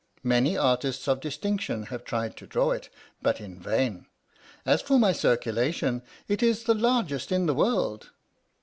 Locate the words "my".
4.97-5.11